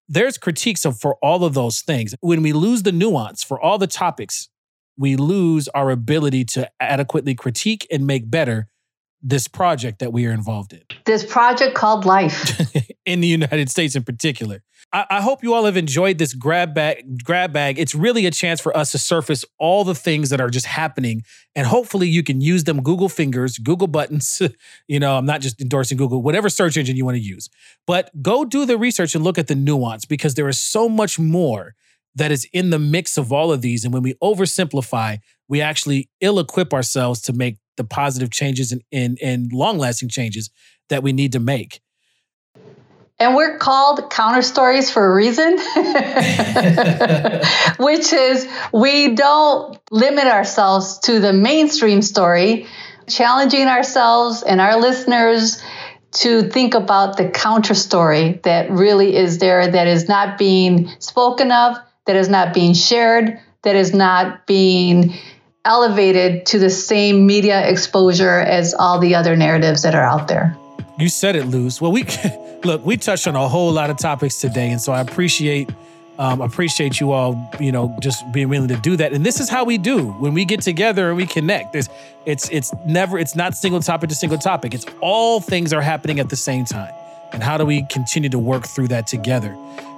[0.07, 2.15] There's critiques of for all of those things.
[2.21, 4.47] When we lose the nuance for all the topics,
[5.01, 8.67] we lose our ability to adequately critique and make better
[9.23, 10.81] this project that we are involved in.
[11.05, 12.59] This project called life.
[13.05, 14.61] in the United States in particular.
[14.93, 17.79] I, I, hope you all have enjoyed this grab bag grab bag.
[17.79, 21.23] It's really a chance for us to surface all the things that are just happening.
[21.55, 24.41] And hopefully you can use them Google fingers, Google buttons.
[24.87, 27.49] you know, I'm not just endorsing Google, whatever search engine you want to use.
[27.87, 31.17] But go do the research and look at the nuance because there is so much
[31.17, 31.75] more
[32.15, 33.85] that is in the mix of all of these.
[33.85, 38.81] And when we oversimplify, we actually ill equip ourselves to make the positive changes and,
[38.91, 40.49] and, and long lasting changes
[40.89, 41.81] that we need to make.
[43.19, 45.59] And we're called counter stories for a reason,
[47.77, 52.65] which is we don't limit ourselves to the mainstream story,
[53.07, 55.61] challenging ourselves and our listeners
[56.13, 61.51] to think about the counter story that really is there, that is not being spoken
[61.51, 65.13] of, that is not being shared, that is not being
[65.63, 70.55] elevated to the same media exposure as all the other narratives that are out there.
[70.97, 71.79] You said it, Luz.
[71.79, 72.05] Well, we
[72.63, 75.69] look, we touched on a whole lot of topics today, and so I appreciate
[76.19, 79.11] um, appreciate you all, you know, just being willing to do that.
[79.11, 81.73] And this is how we do when we get together and we connect.
[81.73, 81.89] There's,
[82.27, 84.75] it's it's never it's not single topic to single topic.
[84.75, 86.93] It's all things are happening at the same time.
[87.33, 89.55] And how do we continue to work through that together?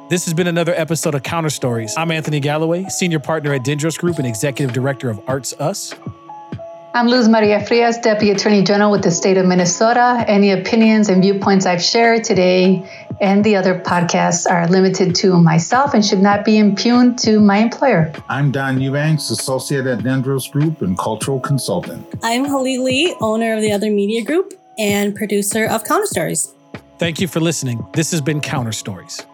[0.09, 1.95] This has been another episode of Counter Stories.
[1.97, 5.95] I'm Anthony Galloway, senior partner at Dendros Group and executive director of Arts Us.
[6.93, 10.25] I'm Luz Maria Frias, Deputy Attorney General with the state of Minnesota.
[10.27, 12.87] Any opinions and viewpoints I've shared today
[13.21, 17.59] and the other podcasts are limited to myself and should not be impugned to my
[17.59, 18.11] employer.
[18.27, 22.05] I'm Don Eubanks, Associate at Dendros Group and Cultural Consultant.
[22.21, 26.53] I'm Hlee Lee, owner of the Other Media Group and producer of Counter Stories.
[26.99, 27.87] Thank you for listening.
[27.93, 29.25] This has been Counter Stories.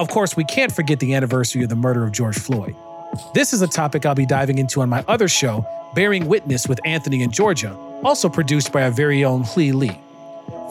[0.00, 2.74] Of course, we can't forget the anniversary of the murder of George Floyd.
[3.34, 6.80] This is a topic I'll be diving into on my other show, Bearing Witness with
[6.86, 10.00] Anthony and Georgia, also produced by our very own Hlee Lee.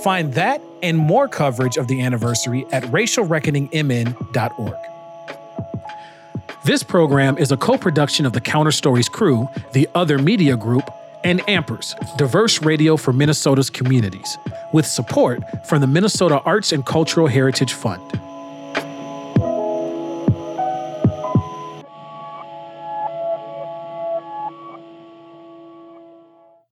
[0.03, 4.75] Find that and more coverage of the anniversary at racialreckoningmn.org.
[6.65, 10.89] This program is a co production of the Counter Stories crew, the Other Media Group,
[11.23, 14.39] and Ampers, diverse radio for Minnesota's communities,
[14.73, 18.19] with support from the Minnesota Arts and Cultural Heritage Fund.